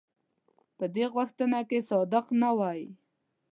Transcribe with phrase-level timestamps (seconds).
[0.77, 2.81] په دې غوښتنه کې صادق نه وای.